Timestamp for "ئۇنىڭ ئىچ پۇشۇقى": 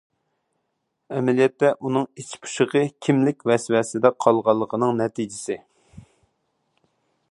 1.89-2.83